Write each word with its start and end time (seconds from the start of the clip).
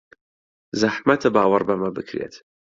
زەحمەتە 0.81 1.29
باوەڕ 1.35 1.63
بەمە 1.69 1.89
بکرێت. 1.97 2.35